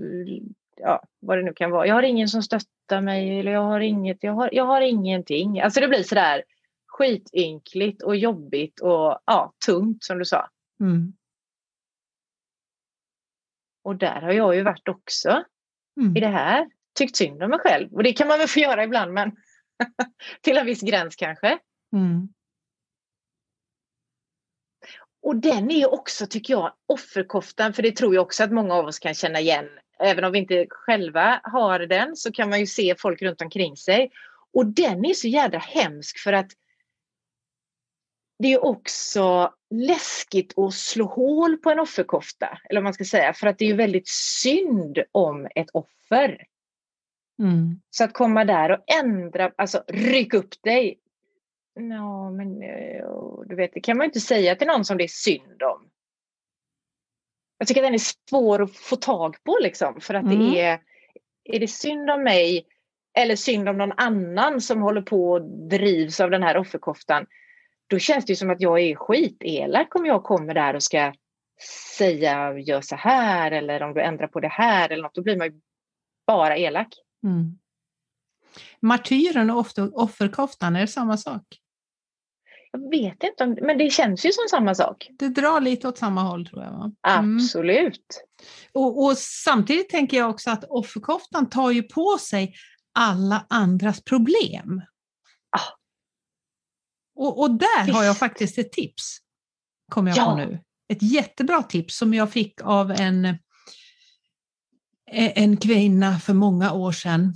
[0.76, 1.88] ja, vad det nu kan vara.
[1.88, 5.62] Jag har ingen som stöttar mig eller jag har inget, jag har, jag har ingenting.
[5.62, 6.44] Alltså det blir sådär
[6.88, 10.50] skitynkligt och jobbigt och ja, tungt som du sa.
[10.80, 11.14] Mm.
[13.84, 15.44] Och där har jag ju varit också
[16.02, 16.18] mm.
[16.18, 16.70] i det här.
[16.96, 17.94] Tyckt synd om mig själv.
[17.94, 19.32] Och det kan man väl få göra ibland men
[20.42, 21.60] till en viss gräns kanske.
[21.94, 22.30] Mm.
[25.22, 28.86] Och den är också, tycker jag, offerkoftan, för det tror jag också att många av
[28.86, 29.70] oss kan känna igen.
[30.00, 33.78] Även om vi inte själva har den så kan man ju se folk runt omkring
[33.78, 34.12] sig.
[34.54, 36.52] Och den är så jädra hemsk för att
[38.40, 43.34] det är också läskigt att slå hål på en offerkofta, eller vad man ska säga,
[43.34, 46.46] för att det är väldigt synd om ett offer.
[47.40, 47.82] Mm.
[47.90, 51.00] Så att komma där och ändra, alltså ryck upp dig.
[51.74, 53.06] Ja, men eh,
[53.46, 55.90] du vet, det kan man inte säga till någon som det är synd om.
[57.58, 60.40] Jag tycker att den är svår att få tag på liksom, för att mm.
[60.40, 60.80] det är,
[61.44, 62.66] är det synd om mig
[63.18, 67.26] eller synd om någon annan som håller på och drivs av den här offerkoftan,
[67.88, 71.14] då känns det som att jag är skitelak om jag kommer där och ska
[71.98, 75.38] säga gör så här eller om du ändrar på det här eller något, då blir
[75.38, 75.62] man ju
[76.28, 76.88] bara elak.
[77.26, 77.58] Mm.
[78.82, 81.44] Martyren och offerkoftan, är det samma sak?
[82.72, 85.08] Jag vet inte, om, men det känns ju som samma sak.
[85.20, 86.72] Det drar lite åt samma håll tror jag.
[86.72, 86.92] Va?
[87.08, 87.38] Mm.
[87.38, 88.24] Absolut.
[88.72, 92.56] Och, och, samtidigt tänker jag också att offerkoftan tar ju på sig
[92.94, 94.82] alla andras problem.
[95.50, 95.76] Ah.
[97.16, 97.98] Och, och där Visst.
[97.98, 99.18] har jag faktiskt ett tips,
[99.92, 100.32] kommer jag ja.
[100.32, 100.60] på nu.
[100.94, 103.38] Ett jättebra tips som jag fick av en,
[105.12, 107.34] en kvinna för många år sedan.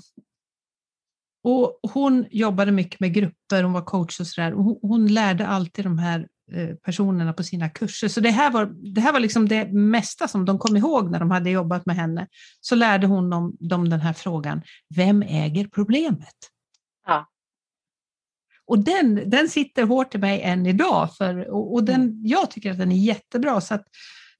[1.43, 4.51] Och hon jobbade mycket med grupper, hon var coach och sådär.
[4.51, 8.07] Hon, hon lärde alltid de här eh, personerna på sina kurser.
[8.07, 11.19] Så det här, var, det här var liksom det mesta som de kom ihåg när
[11.19, 12.27] de hade jobbat med henne.
[12.61, 14.61] Så lärde hon dem, dem den här frågan,
[14.95, 16.35] vem äger problemet?
[17.05, 17.29] Ja.
[18.65, 22.21] Och den, den sitter hårt i mig än idag för, och, och den, mm.
[22.23, 23.61] jag tycker att den är jättebra.
[23.61, 23.83] Så att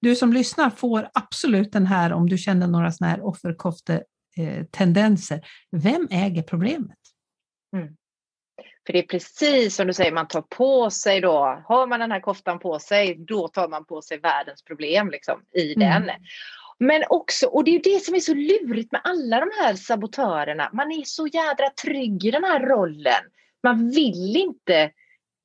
[0.02, 5.42] du som lyssnar får absolut den här om du känner några sådana här offerkofte-tendenser.
[5.72, 6.98] Vem äger problemet?
[7.76, 7.88] Mm.
[8.86, 12.12] För det är precis som du säger, man tar på sig då, har man den
[12.12, 15.90] här koftan på sig, då tar man på sig världens problem liksom, i mm.
[15.90, 16.12] den.
[16.80, 20.70] Men också, och det är det som är så lurigt med alla de här sabotörerna,
[20.74, 23.24] man är så jädra trygg i den här rollen.
[23.64, 24.92] Man vill inte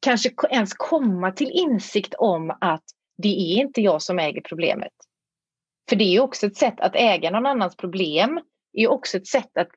[0.01, 2.85] kanske ens komma till insikt om att
[3.17, 4.93] det är inte jag som äger problemet.
[5.89, 8.41] För det är också ett sätt att äga någon annans problem,
[8.73, 9.69] är också ett sätt att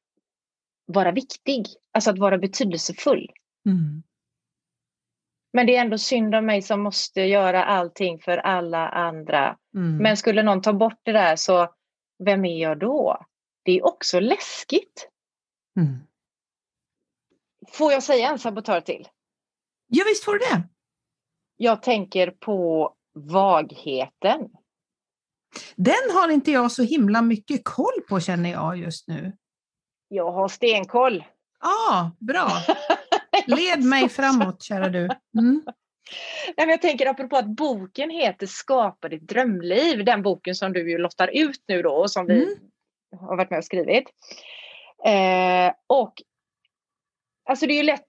[0.86, 3.32] vara viktig, alltså att vara betydelsefull.
[3.65, 4.04] Mm.
[5.54, 9.58] Men det är ändå synd om mig som måste göra allting för alla andra.
[9.76, 9.97] Mm.
[9.97, 11.73] Men skulle någon ta bort det där så,
[12.23, 13.26] vem är jag då?
[13.63, 15.10] Det är också läskigt.
[15.78, 15.97] Mm.
[17.71, 19.08] Får jag säga en sabotör till?
[19.88, 20.63] Ja, visst får du det.
[21.58, 22.93] Jag tänker på
[23.25, 24.49] vagheten.
[25.75, 29.34] Den har inte jag så himla mycket koll på känner jag just nu.
[30.08, 31.23] Jag har stenkoll.
[31.62, 32.49] Ja, ah, bra.
[33.47, 35.10] Led mig framåt, kära du.
[35.38, 35.63] Mm.
[36.58, 40.91] Nej, men jag tänker apropå att boken heter Skapa ditt drömliv, den boken som du
[40.91, 42.56] ju lottar ut nu då och som vi mm.
[43.19, 44.06] har varit med och skrivit.
[45.06, 46.13] Eh, och
[47.49, 48.03] alltså det är ju lätt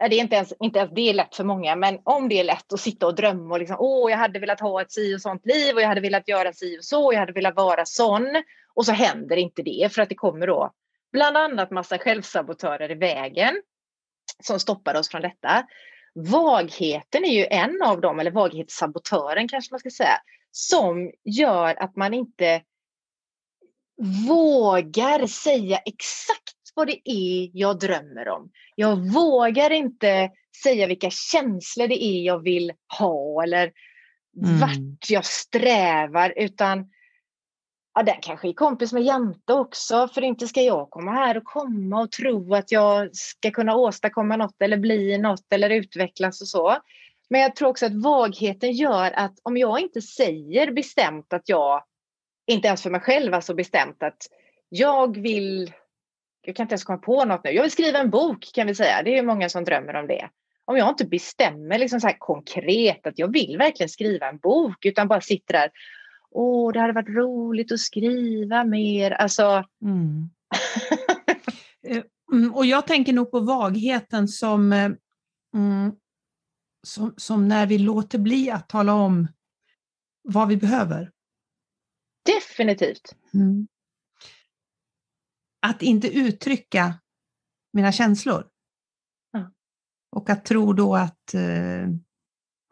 [0.00, 2.44] det är inte ens, inte ens det är lätt för många, men om det är
[2.44, 5.20] lätt att sitta och drömma och liksom, åh, jag hade velat ha ett si och
[5.20, 8.42] sånt liv och jag hade velat göra si och så, jag hade velat vara sån.
[8.74, 10.72] Och så händer inte det för att det kommer då
[11.12, 13.62] bland annat massa självsabotörer i vägen
[14.42, 15.66] som stoppar oss från detta.
[16.14, 20.18] Vagheten är ju en av dem, eller vaghetssabotören kanske man ska säga,
[20.50, 22.62] som gör att man inte
[24.28, 28.50] vågar säga exakt vad det är jag drömmer om.
[28.74, 30.30] Jag vågar inte
[30.62, 33.72] säga vilka känslor det är jag vill ha eller
[34.42, 34.60] mm.
[34.60, 36.90] vart jag strävar utan
[37.94, 41.44] ja, den kanske är kompis med Jante också för inte ska jag komma här och
[41.44, 46.48] komma och tro att jag ska kunna åstadkomma något eller bli något eller utvecklas och
[46.48, 46.76] så.
[47.30, 51.82] Men jag tror också att vagheten gör att om jag inte säger bestämt att jag,
[52.46, 54.26] inte ens för mig själv alltså bestämt att
[54.68, 55.72] jag vill
[56.42, 57.50] jag kan inte ens komma på något nu.
[57.50, 59.02] Jag vill skriva en bok kan vi säga.
[59.02, 60.30] Det är många som drömmer om det.
[60.64, 65.08] Om jag inte bestämmer liksom så konkret att jag vill verkligen skriva en bok utan
[65.08, 65.70] bara sitter där.
[66.30, 69.10] Åh, det hade varit roligt att skriva mer.
[69.10, 69.64] Alltså.
[69.82, 70.30] Mm.
[71.88, 74.90] Eh, mm och jag tänker nog på vagheten som, eh,
[75.54, 75.92] mm,
[76.86, 79.28] som, som när vi låter bli att tala om
[80.22, 81.10] vad vi behöver.
[82.24, 83.14] Definitivt.
[83.34, 83.68] Mm
[85.66, 86.94] att inte uttrycka
[87.72, 88.46] mina känslor.
[89.36, 89.50] Mm.
[90.16, 91.88] Och att tro då att, eh,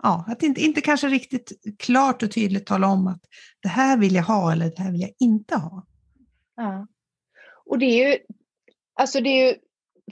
[0.03, 3.20] ja, att inte, inte kanske riktigt klart och tydligt tala om att
[3.61, 5.87] det här vill jag ha eller det här vill jag inte ha.
[6.57, 6.87] Ja.
[7.64, 8.18] Och det är ju,
[8.94, 9.59] alltså det är ju,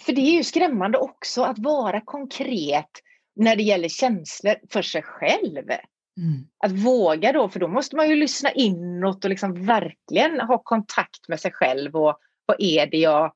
[0.01, 2.91] för det är ju skrämmande också att vara konkret
[3.37, 5.71] när det gäller känslor för sig själv.
[6.17, 6.47] Mm.
[6.65, 11.29] Att våga då, för då måste man ju lyssna inåt och liksom verkligen ha kontakt
[11.29, 13.33] med sig själv och vad är det jag,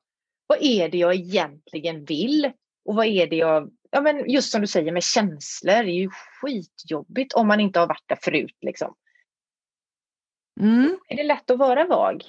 [0.47, 2.51] vad är det jag egentligen vill?
[2.85, 6.01] Och vad är det jag, ja men just som du säger med känslor, det är
[6.01, 6.09] ju
[6.41, 8.95] skitjobbigt om man inte har varit där förut liksom.
[10.59, 10.97] Mm.
[11.07, 12.23] Är det lätt att vara vag?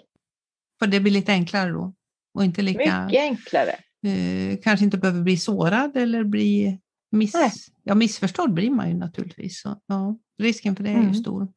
[0.78, 1.94] För det blir lite enklare då?
[2.34, 3.76] Och inte lika, Mycket enklare.
[4.06, 6.78] Eh, kanske inte behöver bli sårad eller bli
[7.10, 7.34] miss,
[7.82, 9.60] ja, missförstådd blir man ju naturligtvis.
[9.60, 11.08] Så, ja, risken för det är mm.
[11.08, 11.48] ju stor.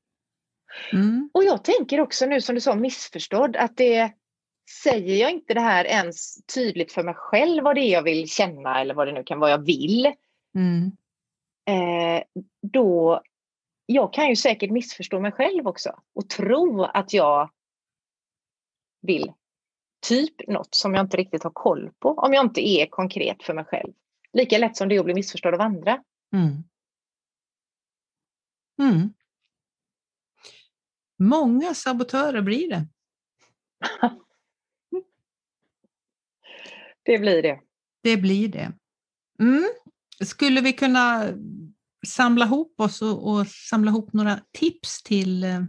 [0.93, 1.29] Mm.
[1.33, 4.13] Och jag tänker också nu som du sa missförstådd att det
[4.83, 8.29] säger jag inte det här ens tydligt för mig själv vad det är jag vill
[8.29, 10.13] känna eller vad det nu kan vara jag vill.
[10.55, 10.91] Mm.
[11.65, 12.23] Eh,
[12.61, 13.21] då,
[13.85, 17.49] jag kan ju säkert missförstå mig själv också och tro att jag
[19.01, 19.33] vill
[20.07, 23.53] typ något som jag inte riktigt har koll på om jag inte är konkret för
[23.53, 23.93] mig själv.
[24.33, 26.03] Lika lätt som det är att bli missförstådd av andra.
[26.33, 26.63] Mm.
[28.81, 29.13] Mm.
[31.19, 32.87] Många sabotörer blir det.
[37.03, 37.59] Det blir det.
[38.03, 38.71] Det blir det.
[39.39, 39.69] Mm.
[40.25, 41.27] Skulle vi kunna
[42.07, 45.43] samla ihop oss och, och samla ihop några tips till...
[45.43, 45.61] Eh,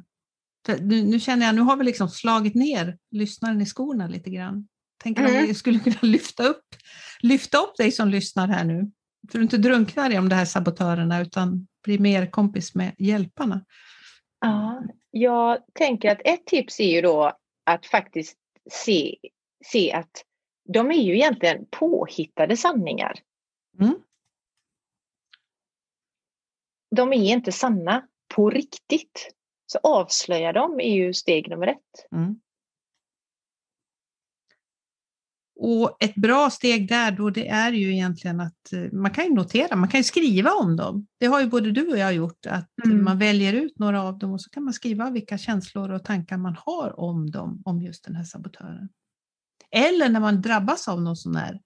[0.81, 4.69] nu, nu, känner jag, nu har vi liksom slagit ner lyssnaren i skorna lite grann.
[5.03, 5.37] Tänker mm.
[5.37, 6.65] om vi skulle kunna lyfta upp,
[7.21, 8.91] lyfta upp dig som lyssnar här nu.
[9.31, 13.65] För du inte drunknar i de här sabotörerna utan blir mer kompis med hjälparna.
[14.41, 17.33] Ja, jag tänker att ett tips är ju då
[17.65, 18.37] att faktiskt
[18.71, 19.17] se,
[19.65, 20.25] se att
[20.65, 23.15] de är ju egentligen påhittade sanningar.
[23.81, 23.95] Mm.
[26.97, 29.35] De är inte sanna på riktigt.
[29.67, 32.13] Så avslöja dem är ju steg nummer ett.
[32.13, 32.41] Mm.
[35.57, 39.35] Och ett bra steg där då det är ju egentligen att eh, man kan ju
[39.35, 41.07] notera, man kan ju skriva om dem.
[41.19, 43.05] Det har ju både du och jag gjort, att mm.
[43.05, 46.37] man väljer ut några av dem och så kan man skriva vilka känslor och tankar
[46.37, 48.89] man har om dem, om just den här sabotören.
[49.75, 51.61] Eller när man drabbas av någon sån här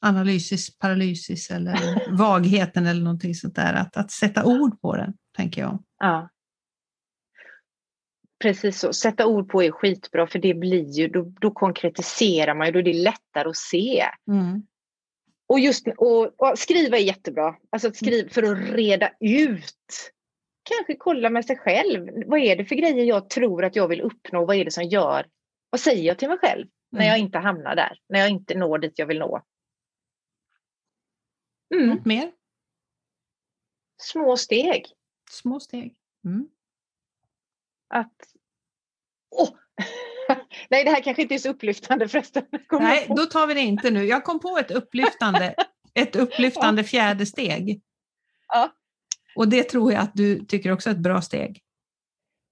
[0.00, 1.76] analysis, paralysis eller
[2.18, 3.74] vagheten eller någonting sånt där.
[3.74, 5.82] Att, att sätta ord på den, tänker jag.
[5.98, 6.30] Ja.
[8.42, 8.92] Precis så.
[8.92, 12.78] Sätta ord på är skitbra för det blir ju, då, då konkretiserar man ju, då
[12.78, 14.04] är det lättare att se.
[14.28, 14.62] Mm.
[15.48, 17.56] Och just och, och, skriva är jättebra.
[17.70, 20.12] Alltså att skriva för att reda ut.
[20.62, 22.08] Kanske kolla med sig själv.
[22.26, 24.46] Vad är det för grejer jag tror att jag vill uppnå?
[24.46, 25.26] Vad är det som gör
[25.70, 27.26] vad säger jag till mig själv när jag mm.
[27.26, 27.98] inte hamnar där?
[28.08, 29.42] När jag inte når dit jag vill nå?
[31.74, 31.88] Mm.
[31.88, 32.32] Något mer?
[33.96, 34.86] Små steg.
[35.30, 35.94] Små steg.
[36.24, 36.48] Mm.
[37.88, 38.14] Att...
[39.30, 39.50] Oh!
[40.70, 42.44] Nej, det här kanske inte är så upplyftande förresten.
[42.70, 44.04] Nej, då tar vi det inte nu.
[44.04, 45.54] Jag kom på ett upplyftande.
[45.94, 47.82] Ett upplyftande fjärde steg.
[48.48, 48.74] Ja.
[49.36, 51.62] Och det tror jag att du tycker också är ett bra steg.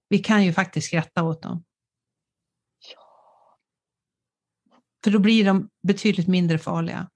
[0.09, 1.63] Vi kan ju faktiskt skratta åt dem.
[5.03, 7.09] För då blir de betydligt mindre farliga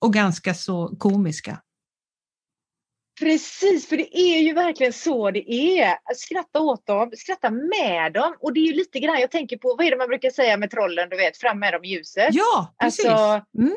[0.00, 1.62] och ganska så komiska.
[3.20, 6.14] Precis, för det är ju verkligen så det är.
[6.14, 8.36] Skratta åt dem, skratta med dem.
[8.40, 10.56] Och det är ju lite grann, jag tänker på, vad är det man brukar säga
[10.56, 12.28] med trollen, du vet, fram med dem i ljuset.
[12.32, 13.04] Ja, precis.
[13.04, 13.76] Alltså, mm.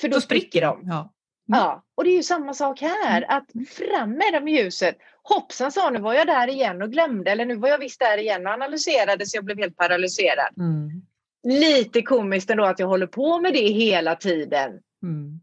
[0.00, 0.80] För då, då spricker de.
[0.84, 0.98] Ja.
[0.98, 1.60] Mm.
[1.60, 1.84] ja.
[1.94, 3.36] Och det är ju samma sak här, mm.
[3.36, 4.98] att fram med dem i ljuset.
[5.22, 8.18] Hoppsan sa, nu var jag där igen och glömde, eller nu var jag visst där
[8.18, 10.54] igen och analyserade så jag blev helt paralyserad.
[10.58, 11.02] Mm.
[11.42, 14.70] Lite komiskt ändå att jag håller på med det hela tiden.
[15.02, 15.40] Mm.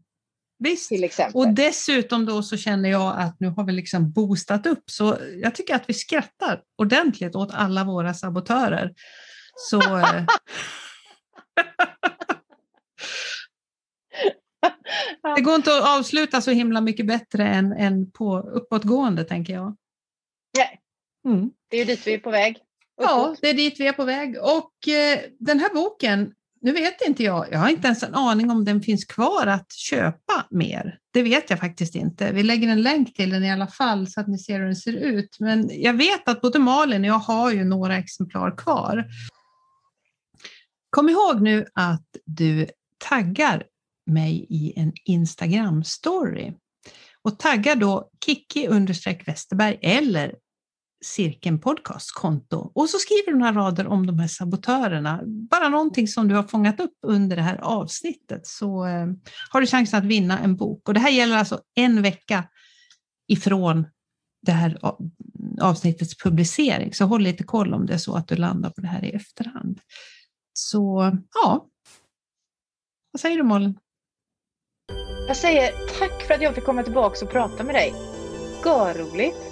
[0.60, 0.92] Visst,
[1.34, 5.54] och dessutom då så känner jag att nu har vi liksom boostat upp så jag
[5.54, 8.94] tycker att vi skrattar ordentligt åt alla våra sabotörer.
[9.56, 9.98] Så...
[9.98, 10.24] Eh,
[15.36, 19.76] det går inte att avsluta så himla mycket bättre än, än på uppåtgående tänker jag.
[20.58, 20.80] Nej,
[21.26, 21.50] mm.
[21.68, 22.58] det är ju dit vi är på väg.
[22.98, 24.36] Ja, det är dit vi är på väg.
[24.38, 28.50] Och eh, den här boken nu vet inte jag, jag har inte ens en aning
[28.50, 30.98] om den finns kvar att köpa mer.
[31.10, 32.32] Det vet jag faktiskt inte.
[32.32, 34.76] Vi lägger en länk till den i alla fall så att ni ser hur den
[34.76, 35.36] ser ut.
[35.40, 39.06] Men jag vet att både Malin och jag har ju några exemplar kvar.
[40.90, 42.66] Kom ihåg nu att du
[42.98, 43.64] taggar
[44.06, 46.54] mig i en Instagram-story
[47.22, 48.68] och taggar då Kiki
[49.26, 50.34] Westerberg eller
[51.04, 55.20] Cirkeln Podcast konto och så skriver du några rader om de här sabotörerna.
[55.26, 59.06] Bara någonting som du har fångat upp under det här avsnittet så eh,
[59.50, 60.88] har du chansen att vinna en bok.
[60.88, 62.44] Och det här gäller alltså en vecka
[63.28, 63.86] ifrån
[64.42, 64.78] det här
[65.60, 66.94] avsnittets publicering.
[66.94, 69.10] Så håll lite koll om det är så att du landar på det här i
[69.10, 69.80] efterhand.
[70.52, 71.68] Så ja,
[73.12, 73.78] vad säger du Malin?
[75.28, 77.94] Jag säger tack för att jag fick komma tillbaka och prata med dig.
[78.64, 79.47] Görroligt!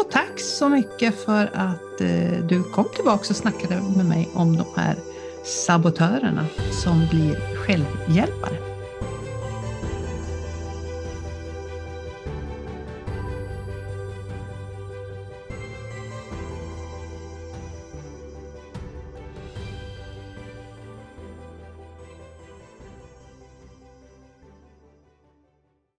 [0.00, 4.56] Och tack så mycket för att eh, du kom tillbaka och snackade med mig om
[4.56, 4.96] de här
[5.44, 6.46] sabotörerna
[6.82, 8.69] som blir självhjälpare.